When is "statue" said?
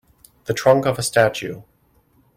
1.03-1.61